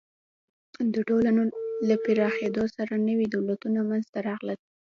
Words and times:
د 0.93 0.95
ټولنو 1.09 1.43
له 1.87 1.95
پراخېدو 2.03 2.63
سره 2.75 2.93
نوي 3.09 3.27
دولتونه 3.35 3.79
منځ 3.89 4.05
ته 4.13 4.19
راغلل. 4.29 4.59